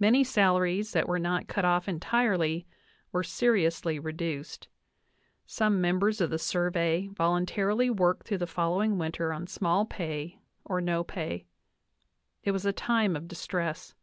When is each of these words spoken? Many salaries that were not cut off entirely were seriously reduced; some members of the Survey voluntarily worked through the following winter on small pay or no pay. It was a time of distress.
Many 0.00 0.24
salaries 0.24 0.92
that 0.92 1.06
were 1.06 1.18
not 1.18 1.46
cut 1.46 1.66
off 1.66 1.90
entirely 1.90 2.66
were 3.12 3.22
seriously 3.22 3.98
reduced; 3.98 4.66
some 5.44 5.78
members 5.78 6.22
of 6.22 6.30
the 6.30 6.38
Survey 6.38 7.08
voluntarily 7.08 7.90
worked 7.90 8.26
through 8.26 8.38
the 8.38 8.46
following 8.46 8.96
winter 8.96 9.30
on 9.30 9.46
small 9.46 9.84
pay 9.84 10.38
or 10.64 10.80
no 10.80 11.04
pay. 11.04 11.44
It 12.42 12.52
was 12.52 12.64
a 12.64 12.72
time 12.72 13.14
of 13.14 13.28
distress. 13.28 13.94